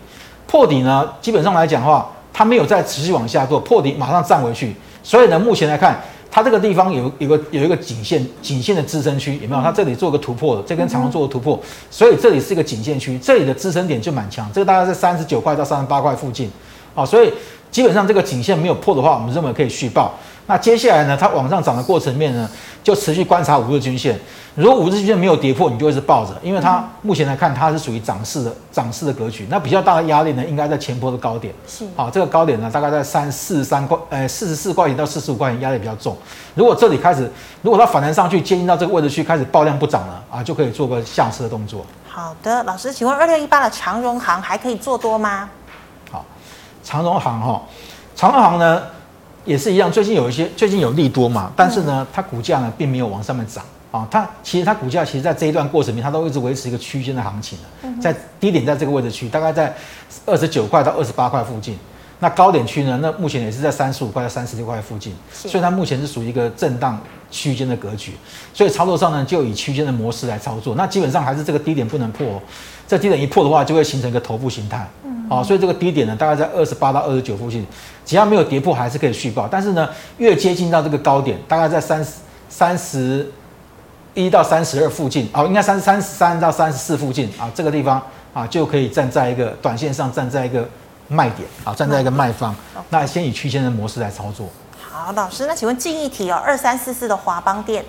[0.46, 5.98] 破底呢，基本上来讲的话，它没有再持续往下做，破底马上站回去，所以呢，目前来看。
[6.34, 9.62] 它这个地方有有个有一个颈线颈线的支撑区有没有？
[9.62, 11.56] 它这里做个突破的，这根长红做个突破，
[11.92, 16.50] 所以这里是一个颈线区，这里的支撑点就蛮强，这个大概在三十九块到三十八块附近，
[16.92, 17.32] 啊，所以
[17.70, 20.12] 基本上这个颈线没有破的话，我们认为可以续抱。
[20.46, 22.48] 那接下来呢，它往上涨的过程面呢，
[22.82, 24.18] 就持续观察五日均线。
[24.54, 29.46] 如果五日均线没有跌破，你就会是抱着，因为它目前来看它是属于涨势的涨势的格局。
[29.50, 31.52] 那比较大的压力呢，应该在前波的高点。
[31.66, 36.16] 是，好，这个高点呢，大概在三四十三块，呃，四十四块钱到四十五块钱，压力比较重。
[36.54, 37.28] 如果这里开始，
[37.62, 41.84] 如果它反弹上去，接近到这个位置去开始爆量不涨了啊，就可以做个下车的动作。
[42.06, 45.48] 好的，老师，请问二六一八的长荣行还可以做多吗？
[46.12, 46.24] 好，
[46.84, 47.62] 长荣行哈，
[48.14, 48.82] 长荣行呢？
[49.44, 54.06] 也是一样，最近有一些最近有利多嘛，但是呢，它股价呢并没有往上面涨啊。
[54.10, 59.74] 它其实它股价其实在这一段过程里面，它都一直维持一个区间的行情的，在低点在这个位置区，大概在
[60.24, 61.76] 二十九块到二十八块附近。
[62.20, 66.98] 那高点区呢，那目前也是在三十五块到三十六块附近，所以它目前是属于一个震荡
[67.30, 68.12] 区间的格局。
[68.54, 70.74] 所以操作上呢，就以区间的模式来操作。
[70.74, 72.40] 那基本上还是这个低点不能破，
[72.88, 74.88] 这低点一破的话，就会形成一个头部形态。
[75.30, 77.66] 啊，所以这个低点呢，大概在二十八到二十九附近，
[78.04, 79.48] 只要没有跌破，还是可以续报。
[79.50, 82.12] 但是呢，越接近到这个高点，大概在三十
[82.48, 83.32] 三十
[84.12, 88.02] 一到三十二附近，哦，应该三三十三到三十四附近啊，这个地方
[88.34, 90.68] 啊，就可以站在一个短线上，站在一个
[91.08, 92.54] 卖点啊，站在一个卖方。
[92.90, 94.48] 那先以区间的模式来操作。
[94.78, 97.82] 好，老师，那请问近一题哦，二三四四的华邦电，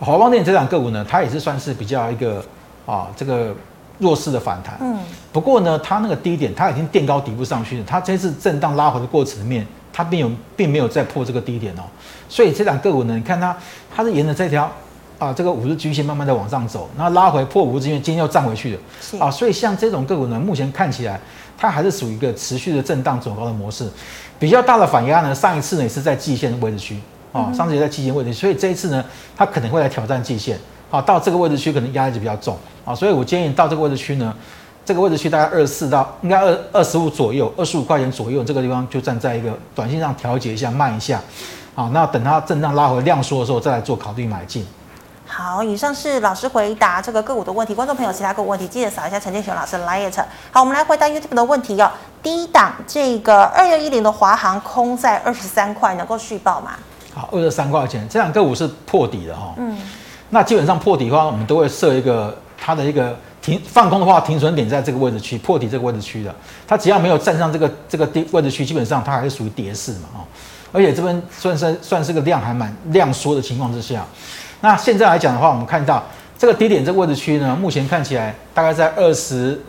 [0.00, 2.44] 华邦电这档个股呢，它也是算是比较一个
[2.84, 3.54] 啊，这个。
[4.00, 4.98] 弱势的反弹，嗯，
[5.30, 7.84] 不过呢，它那个低点，它已经垫高底部上去了。
[7.86, 11.82] 它这次震荡拉回的过程里面，它并有并没有再破这个低点哦。
[12.28, 13.56] 所以这两个股呢，你看它，
[13.94, 14.70] 它是沿着这条
[15.18, 18.80] 啊这个五日均线慢慢的往上走，然后拉回破五日均线，今天又站回去了。
[19.24, 21.20] 啊，所以像这种个股呢，目前看起来
[21.58, 23.86] 它还是属于一个持续的震荡走高的模式。
[24.38, 26.98] 比较大的反压呢，上一次呢也是在季线的位置区
[27.32, 29.04] 啊，上次也在季线位置，所以这一次呢，
[29.36, 30.58] 它可能会来挑战季线。
[30.90, 34.34] 好，到这个位置区可能压力就比较重啊，所以我建议到这个位置区呢，
[34.84, 41.20] 这个位置区大概二十四到应该二二十五左右，二十五块钱左右，这个地方就站在一个短线上调节一下，慢一下，
[41.76, 44.66] 好，那等它震荡拉回量缩的时候再来做考虑买进。
[45.24, 50.12] 好，以上是老师回答这个个股的问题，观众朋友其他个股问题记得扫一下陈建雄老师的 LINE。
[50.50, 51.88] 好，我们来回答 YouTube 的问题哦。
[52.20, 56.72] 低档这个二六一零的华航空在二十三块能够续报吗？
[57.14, 59.54] 好，二十三块钱，这两个股是破底的哈。
[59.56, 59.78] 嗯。
[60.30, 66.34] 那基本上破底的话，我们都会设一个它的一个停放空的话，停损点在这个位置区，破底这个位置区的。
[66.66, 70.18] 它只要没有站上这个这个低位置区，基本上它还是属于跌势嘛，哦。
[70.72, 74.04] 而且这边算是算是个量还蛮量缩的情况之下。
[74.60, 76.02] 那现在来讲的话，我们看到
[76.38, 79.60] 这个低点这个位置区呢，目前看起来大概在二十，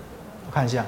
[0.48, 0.86] 我看一下。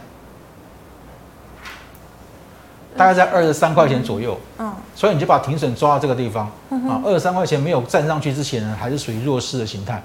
[2.95, 6.45] 大概在二十三块钱左右，嗯，所以你就把停损抓到这个地方，
[6.87, 10.01] 啊，二十三块钱没有站上去之前呢，还是属于弱势的形态。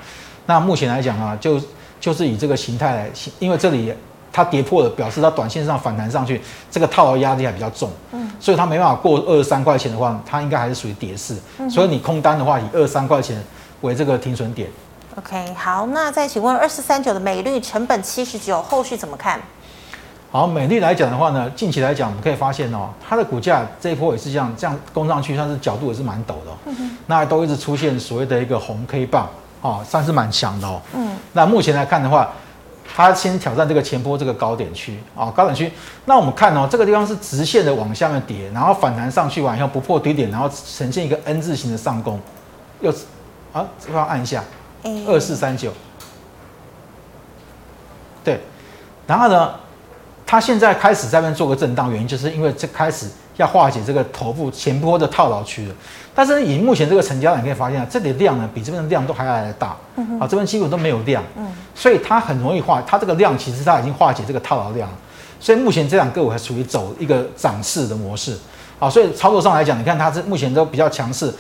[0.47, 1.61] 那目前来讲啊，就
[2.01, 3.93] 就是以这个形态来，因为这里
[4.33, 11.37] 它跌破了，表示它短线上反弹上去，这个套牢压力还比较重，嗯，所以它没办法过二十三块钱的话，它应该还是属于跌势。
[11.69, 13.43] 所以你空单的话，以二十三块钱
[13.83, 14.69] 为这个停损点。
[15.17, 19.41] OK，好，那再请问二四三九的美率成本七十九，后续怎么看？
[20.31, 26.57] 好，美丽来讲的话呢，近期来讲，我们可以发现哦，它的股价这一波也是这样，这样攻上去，算是角度也是蛮陡的，哦。
[26.67, 26.91] 嗯哼。
[27.07, 29.27] 那都一直出现所谓的一个红 K 棒，
[29.63, 30.83] 哦，算是蛮强的哦。
[30.95, 31.17] 嗯。
[31.33, 32.31] 那目前来看的话，
[32.95, 35.73] 它先挑战这个前波这个高点区啊，高点区。
[36.05, 42.21] 那我们看哦，这个地方是直线的往下面跌，然后反弹上去完以后不破低点，然后呈现一个 N 字形的上攻，
[42.83, 42.93] 又
[43.55, 44.45] 啊，这方按一下，
[45.07, 45.73] 二四三九。
[48.23, 48.39] 对，
[49.07, 49.55] 然后呢？
[50.31, 53.07] 它现在开始在那边做个震荡，原因就是因为这开始
[53.39, 55.75] 要化解这个头部前波的套牢区了。
[56.15, 59.69] 但是以目前这个成交量，你可以发现啊，这里的量呢比这边的量都还要来得大，
[60.21, 61.25] 啊，这边基本都没有量，
[61.75, 62.83] 所以它很容易化。
[62.87, 64.95] 它这个量其实它已经化解这个套牢量了，
[65.41, 68.37] 所以目前这两个股还属于走一个涨势的模式，
[68.79, 71.33] 啊，所以操作上来讲，你看它是目前都比较强势，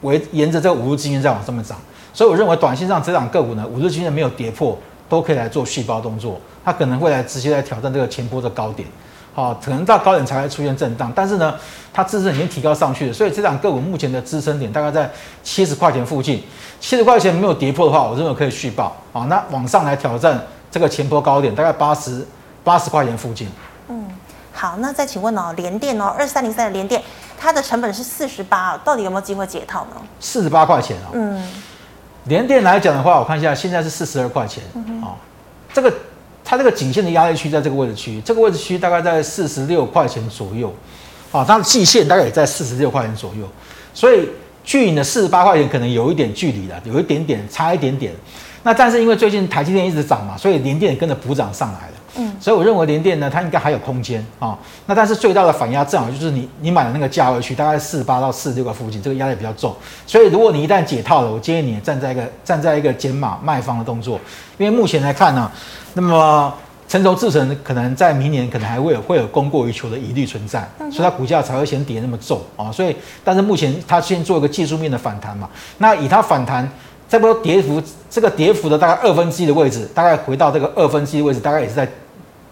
[0.00, 1.76] 围沿着这个五日均线在往上面涨，
[2.14, 4.78] 所以我认为短线上这两个股呢，五日均线没有跌破。
[5.08, 8.88] 都可以来做续抱动作，它可能会来直接来挑战这个前波的高点，
[9.34, 11.54] 好，可能到高点才会出现震荡，但是呢，
[11.92, 15.10] 它支撑已经提高上去了，所以这档个股目前的支撑点大概在
[15.42, 16.42] 七十块钱附近，
[16.80, 20.40] 七十块钱没有跌破的话，我认为可以续抱，好，那往上来挑战
[20.70, 22.26] 这个前波高点，大概八十
[22.62, 23.48] 八十块钱附近。
[23.88, 24.08] 嗯，
[24.52, 27.02] 好，那再请问哦，联电哦，二三零三的联电，
[27.38, 30.00] 它的成本是四十八，到底有没有机会解套呢？
[30.18, 31.10] 四十八块钱哦。
[31.12, 31.46] 嗯。
[32.24, 34.62] 联电来讲的话，我看一下，现在是四十二块钱
[35.02, 35.14] 啊，
[35.72, 35.92] 这个
[36.44, 40.72] 它这个颈线的压力区在这个位置区，这个位置区大概在四十六块钱左右，
[41.32, 43.46] 啊，它的季线大概也在四十六块钱左右，
[43.92, 44.28] 所以
[44.64, 48.12] 距你的四十八块钱可能有一点距离了，有一点点差一点点。
[48.62, 51.93] 那但是因为最近台积电一直涨嘛，所以联电也跟着补涨上来了。
[52.16, 54.56] 嗯，所以我认为联电呢，它应该还有空间啊。
[54.86, 59.74] 那但是最大的反压正好就是你你买的那个价位区，大概四十八到四十六个附近，这个压力比较重。
[60.06, 64.20] 所以如果你一旦解套了，我建议你站在一个站在一个减码卖方的动作，
[64.58, 65.50] 因为目前来看呢，
[65.94, 66.54] 那么
[66.86, 72.70] 成熟制程可能在明年可能还会有会有供过于求的疑虑存在，所以它股价才会先跌那么重啊。
[72.70, 75.48] 所以但是目前它先做一个技术面的反弹嘛，
[75.78, 76.70] 那以它反弹。
[77.06, 81.86] 这波跌幅，这个跌幅的大概二分之一的位置，大概回到这个二分之一的位置，大概也是在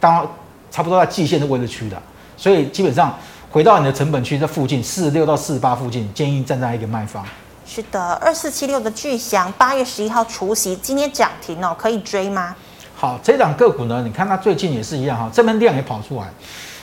[0.02, 0.28] 当
[0.68, 1.96] 差不多在季线的位置区的，
[2.36, 3.16] 所以基本上
[3.52, 7.24] 回到你的成本区这附近四十六到四十八附近，建议站在一个卖方。
[7.64, 12.56] 是的，二四七六的巨祥八月十一号除夕，今天涨停哦，可以追吗？
[12.96, 16.26] 好，这档个股呢，你看它最近也是一样哈，这边量也跑出来，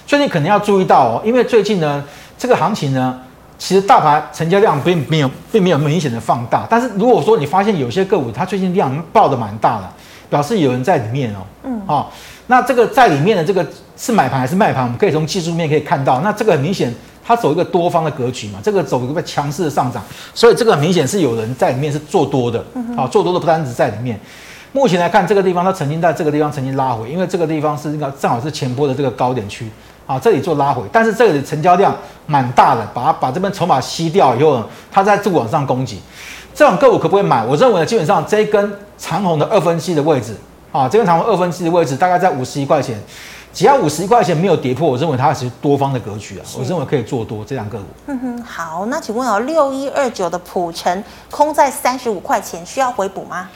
[0.08, 2.02] 最近可能要注意到哦，因为最近呢，
[2.38, 3.20] 这个行情呢，
[3.58, 9.92] 其实大盘成交量并没有并没有明显的放大，但是如果说你发现有些个股它最近量爆的蛮大的，
[10.30, 12.12] 表示有人在里面哦，嗯，好，
[12.50, 14.84] 那这个在里面的这个是买盘还是卖盘？
[14.84, 16.92] 我们可以从技术面可以看到，那这个很明显。
[17.22, 22.58] 它走一个多方的格局嘛，这个走一个强势的上涨，所以这个很明显是有人在里面是做多的，
[22.98, 24.20] 啊，做多的不单只在里面。
[24.72, 29.70] 目前来看，这个地方它曾经在这个地方曾经拉回，因为这个地方是那个正好是前波的这个高点区，
[30.08, 36.02] 啊，这里做拉回，但是这里成交量蛮大的，把它把这边筹码吸掉以后呢，它在这往上攻击，
[36.56, 37.46] 这种个股可不可以买？
[37.46, 40.36] 我认为基本上这一根长红的二分之一的位置，
[40.72, 43.00] 啊，这根长红二分之一的位置大概在五十一块钱。
[43.52, 47.86] 只要五十一块钱没有跌破，我认为它是多方的格局啊，我认为可以做多这两个股。
[48.06, 53.50] 嗯哼，好，那请问哦，六一二九的普成空在三十五块钱，需要回补吗？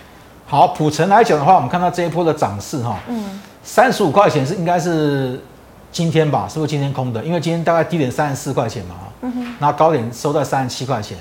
[0.48, 5.40] 好，普成来讲的话，我们看到这一波的涨势哈，嗯，三十五块钱是应该是
[5.92, 6.48] 今天吧？
[6.50, 7.24] 是不是今天空的？
[7.24, 11.16] 因为今天大概低点三十四块钱嘛，嗯哼，那高点收在三十七块钱，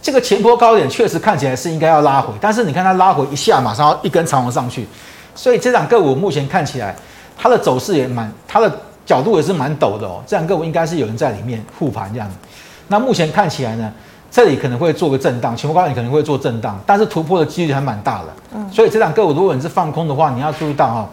[0.00, 4.86] 这个前波高点确实看起来是应该要拉回，但是你看它拉回一下，马上要一根长红上去，
[5.34, 6.94] 所以这两个股目前看起来。
[7.38, 10.22] 它的走势也蛮，它的角度也是蛮陡的哦。
[10.26, 12.34] 这样个股应该是有人在里面护盘这样子。
[12.88, 13.92] 那目前看起来呢，
[14.30, 18.28] 这里可能会做个震荡，前波高点可能会做震荡，但是突破的几率还蛮大的。
[18.54, 21.06] 嗯，所以这两个股如果你是放空的话，你要注意到哈，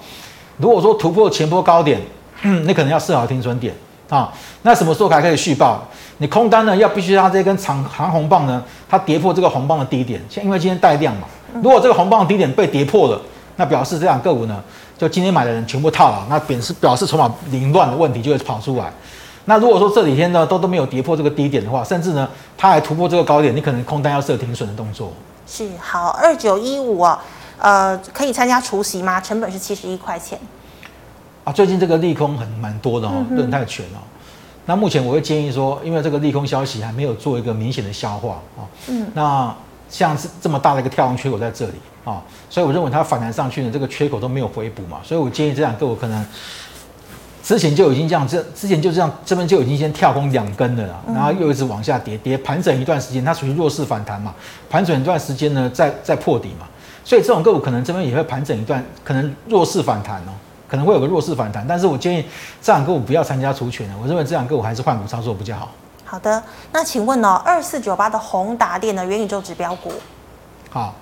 [0.56, 2.00] 如果说突破前波高点，
[2.44, 3.76] 嗯，你可能要设好停损点
[4.08, 4.32] 啊。
[4.62, 5.86] 那什么时候还可以续抱？
[6.18, 11.28] 你空单呢，要必须让这根长长红棒呢，它跌破这个红棒的低点，像因为今天带量嘛，
[11.62, 13.22] 如果这个红棒的低点被跌破了，
[13.56, 14.64] 那表示这两个股呢。
[14.96, 18.94] 就今天买的人全部套牢，那表示表示筹码凌乱的问题就会跑出来。
[19.46, 25.12] 那如果说这几天呢都都没有跌破这个低点的话，甚至呢它还突破这个高点，你可能空单要设停损的动作。
[25.46, 27.22] 是好，二九一五啊，
[27.58, 29.20] 呃，可以参加除夕吗？
[29.20, 30.40] 成本是七十一块钱。
[31.44, 34.00] 啊，最近这个利空很蛮多的哦，润泰全哦。
[34.66, 39.56] 那目前我会建议说，因为这个利空消息还没有做一个明显的消化啊，嗯，那
[39.90, 41.74] 像是这么大的一个跳空缺口在这里。
[42.06, 46.26] 啊，所以我认为它反弹上去呢，这个缺口都没有回补嘛，所以我建议这两个我可能
[47.42, 54.36] 之前就已经这样，这之前就这样，这边就已经先跳空两根的了，然后又一直往下跌，跌盘整一段时间，它属于弱势反弹嘛，
[54.70, 56.68] 盘整一段时间呢，再再破底嘛，
[57.06, 60.32] 所以这种个股可能这边也会盘整一段，可能弱势反弹哦，
[60.74, 62.26] 可能会有个弱势反弹，但是我建议
[62.60, 65.70] 这两个股不要参加除权了，我认为这两个股还是换股操作比较好。
[66.04, 69.92] 好的，那请问呢，二四九八的宏达电的元宇宙指标股，
[70.72, 70.96] 好。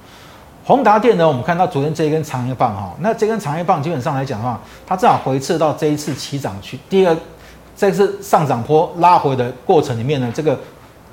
[0.66, 7.16] 宏达电呢，我们看到昨天这一根长黑棒哈，那这根长黑棒基本上来讲的话，它正好回撤到这一次起涨区，第二
[7.78, 10.60] 这次上涨坡拉回的过程里面呢，这个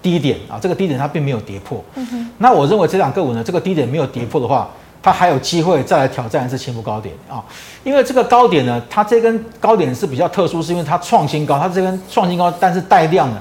[0.03, 1.81] 低点啊，这个低点它并没有跌破。
[1.95, 2.31] 嗯哼。
[2.39, 4.69] 那我认为这两个股呢，这个低点没有跌破的话，
[5.03, 7.43] 它还有机会再来挑战一次前波高点啊，
[7.85, 13.39] 因为这个高点呢，它这根高点是比较特殊，是因为它创新高，它这根创新高，但是带量呢，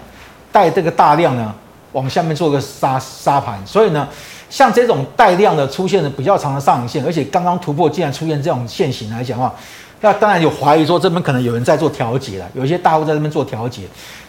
[0.52, 1.54] 带这个大量呢
[1.92, 4.08] 往下面做个杀杀盘，所以呢。
[4.50, 9.54] 像这种带量的出现的比较长的上影线，而且刚刚突破，竟然出现这种线型来讲的话，
[10.00, 13.82] 那当然有怀疑说这边可能有人在做调节了，有一些大户在这边做调节。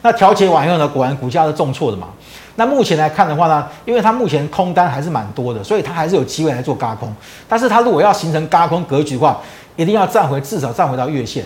[0.03, 2.09] 那调节完以后呢，果然股价是重挫的嘛。
[2.59, 7.09] 那目前来看的话呢，因为它目前空单还是蛮多的，所以它还是有机会来做轧空。
[7.49, 9.39] 但是它如果要形成轧空格局的话，
[9.77, 11.45] 一定要站回至少站回到月线。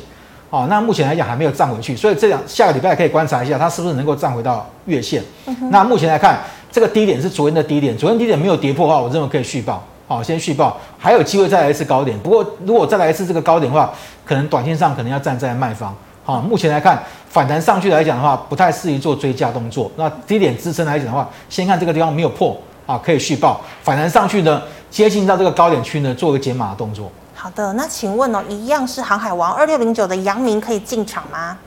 [0.50, 5.22] 哦，那目前来讲还没有站回去，所以这两下个礼拜可以观察一下它是不是能够站回到月线。
[5.70, 6.40] 那目前来看。
[6.72, 9.84] 这个低点是昨天的低点，昨天低点没有跌破的话，我认为可以续报。
[10.08, 12.18] 好，先续报，还有机会再来一次高点。
[12.20, 13.92] 不过如果再来一次这个高点的话，
[14.24, 15.94] 可能短线上可能要站在卖方。
[16.24, 19.90] 好，目前来看反弹上去来讲的话，不太适宜做追加动作。
[19.96, 22.56] 那低点支撑来讲的话，先看这个地方没有破
[22.86, 23.60] 啊，可以续报。
[23.82, 27.10] 反弹上去呢，接近到这个高点区呢，做个减码的动作。
[27.34, 31.58] 好的，那请问哦，一样是航海王二六零九的阳明可以进场吗？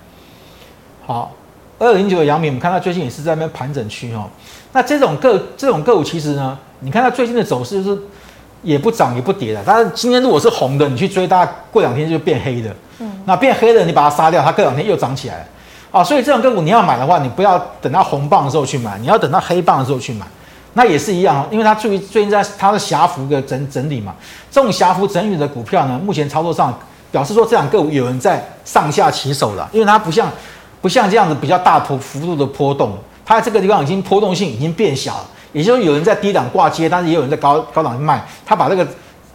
[1.06, 1.34] 好，
[1.78, 4.30] 二六零九的阳明，我们看到最近也是在那边盘整区哦。
[4.72, 8.02] 那这种个这种个股其实呢，你看它最近的走势就是
[8.66, 9.62] 也不涨也不跌的。
[9.66, 12.76] 但是今天如果是红的，你去追它，过两天就变黑的。
[13.00, 15.46] 嗯，那变黑的你把它杀掉，它过两天又涨起来了。
[15.92, 20.26] 啊，所以这种个股你要买的话，你不要等到红棒的时候去买，你要等到黑棒的时候去买。
[20.74, 24.14] 那也是一样，因为它最最近在它的狭幅的整整理嘛，
[24.52, 26.78] 这种狭幅整理的股票呢，目前操作上
[27.12, 30.30] 表示说这两个股有人在上下起手了，因为它不像
[30.82, 32.98] 不像这样子比较大幅幅度的波动。
[33.26, 35.26] 它这个地方已经波动性已经变小了，
[35.56, 38.86] 也就是说有人在低档挂接，但是也有人在高高档卖，他把这个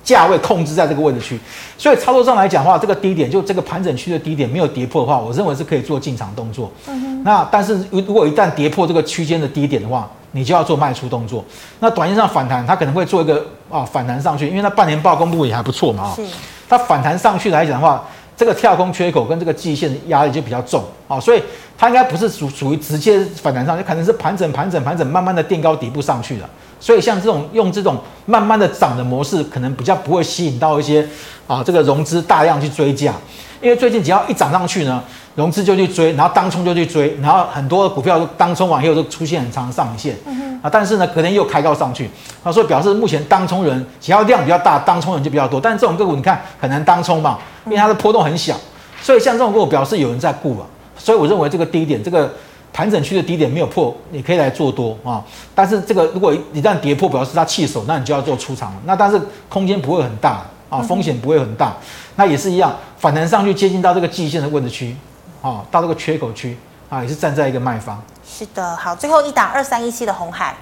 [0.04, 1.40] 价位控制在这个位置区，
[1.78, 6.70] 所以操作上来讲的话，这个低点就这个盘整区的低点没有跌破的话，我认为是可以做进场动作。
[6.88, 11.44] 嗯那但是如如果一旦跌破这个区间的低点的话，你就要做卖出动作。
[11.80, 16.12] 那短线上反弹，它可能会做一个啊反弹上去，因为它半年报公布也还不错嘛。
[16.14, 16.22] 是。
[16.68, 18.02] 它反弹上去来讲的话，
[18.40, 21.42] 这个跳空缺口跟这个季线压力就比较重啊，所以
[21.76, 26.48] 它应该不是属属于直接反弹上去，可能是盘整盘整盘整，慢慢的垫高底部上去了。
[26.80, 31.06] 所以像这种用这种慢慢的涨的模式，可能比较不会吸引到一些
[31.46, 33.12] 啊这个融资大量去追加，
[33.60, 35.04] 因为最近只要一涨上去呢。
[35.36, 40.16] 融资就去追，然后当冲就去追，然后很多股票都当冲完以后都出现很长的上影线，
[40.60, 42.10] 啊，但是呢，隔天又开高上去，
[42.42, 45.60] 啊，所以表示目前当冲人只要量比较大，当冲人就比较多。
[45.60, 48.56] 但是这种个股你看很难当冲嘛，因为它的波动很小，
[49.00, 50.66] 所以像这种个股表示有人在顾啊，
[50.98, 52.30] 所以我认为这个低点，这个
[52.72, 55.24] 盘整区的低点没有破，你可以来做多啊。
[55.54, 58.78] 但是这个如果一旦跌破，表示它弃守，那你就要做出场了。
[58.84, 61.74] 那但是空间不会很大啊，风险不会很大，
[62.16, 64.96] 那也是一样，反弹上去接近到这个季线的位置区。
[65.40, 66.56] 哦，到这个缺口区
[66.88, 68.02] 啊，也是站在一个卖方。
[68.26, 70.54] 是的，好，最后一档二三一七的红海。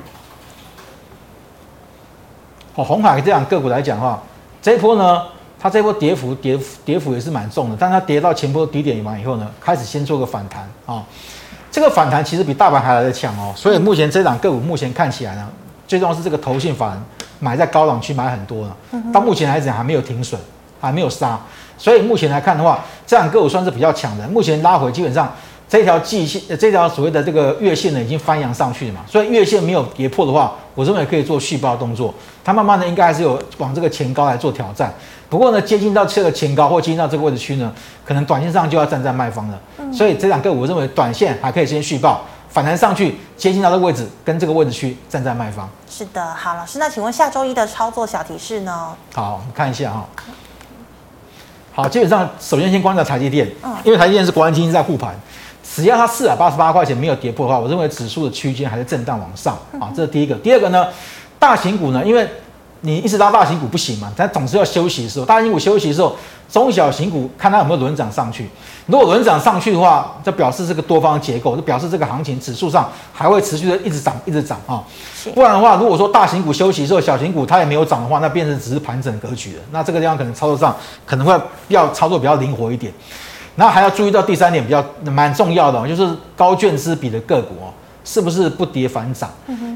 [2.74, 4.22] 哦，红海这样个股来讲的话，
[4.62, 5.22] 这一波呢，
[5.58, 11.04] 它这一波跌幅跌跌幅也是蛮重的，但它跌到前波低点完以后呢，开始先做个反弹啊。
[11.70, 15.48] 这个反弹其实比大盘还来得强哦，所以目前这档个股目前看起来呢，
[15.86, 17.02] 最重要是这个投信法人
[17.40, 18.76] 买在高档区买很多了，
[19.12, 20.40] 到目前来讲还没有停损，
[20.80, 21.38] 还没有杀。
[21.78, 24.26] 所以目前来看的话，这样个股算是比较强的。
[24.28, 25.32] 目前拉回，基本上
[25.68, 29.00] 这条季线，这条所谓的这个月线呢，已经翻扬上去了嘛。
[29.06, 32.12] 所以月线没有跌破的话，我认为可以做续报动作。
[32.44, 34.92] 它慢慢的应该还是有往这个前高来做挑战。
[35.28, 37.72] 不过呢，接近到这个前高或接近到这个位置区呢，
[38.04, 39.60] 可能短线上就要站在卖方了。
[39.92, 45.68] 所以这两个我认为短线还可以先续报，反弹上去接近到这个位置跟这个位置区站在卖方。
[45.90, 48.88] 是的，好，老师，那请问下周一的操作小提示呢？
[49.14, 50.08] 好，我们看一下哈。
[51.78, 53.48] 好，基本上首先先观察台积电，
[53.84, 55.14] 因为台积电是国安基金在护盘，
[55.62, 60.34] 只要它四百八十八块钱没有跌破的话，我认为指数的区间还是震荡往上啊，这是第一个。
[60.34, 60.88] 第二个呢，
[61.38, 62.28] 大型股呢，因为
[62.80, 66.14] 你一直拉大型股不行嘛，它总是要休息的时候，大型股休息的时候，
[66.50, 68.48] 中小型股看它有没有轮涨上去。
[68.86, 74.82] 如果轮涨上去的话，这表示这个多方结构，就表示这个行情指数上还会持续的一直涨，一直涨啊。
[75.34, 79.62] 不然的话，如果说大型股休息时候，小型股它也没有涨的话，那变成只是盘整格局了。
[79.72, 80.74] 那这个地方可能操作上
[81.04, 82.92] 可能会要操作比较灵活一点。
[83.56, 87.74] 然后还要注意到第三点比较蛮重要的，就是高券资比的个股哦，
[88.08, 89.30] 是不是不跌反涨？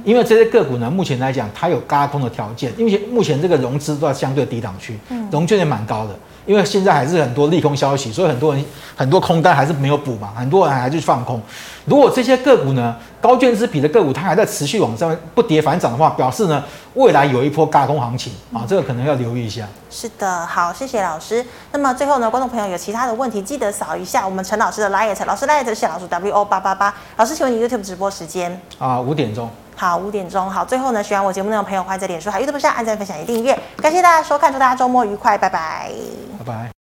[0.07, 4.99] 因为这些个股呢，目前来讲它有嘎空的条件，因为目前这个融资都在相对低档区，
[5.30, 6.18] 融券也蛮高的。
[6.47, 8.64] 因为现在还是很多利空消息，所以很多人
[8.97, 11.41] 很多空单还是没有补嘛，很多人还是放空。
[11.85, 16.62] 如果这些个股呢，高券资比的个股它还在持续往上不跌反涨的话，表示呢
[16.95, 19.66] 未来有一波轧空行情啊，这个可能要留意一下。
[19.91, 21.45] 是的，好，谢谢老师。
[21.72, 26.95] 那么最后呢，观众朋友有其他的问题，记得扫一下我们陈老师的 liet，老师 liet 是老鼠 W O 八八八。
[27.16, 29.51] 老师，请问你 YouTube 直播时间啊，五点钟。
[29.74, 30.49] 好，五点钟。
[30.49, 33.59] 好，最后呢，喜欢我节目内容的朋友，欢迎在脸书还有 YouTube 上按赞、分享、与订阅。
[33.78, 35.91] 感谢大家收看，祝大家周末愉快，拜拜。
[36.39, 36.82] 拜拜。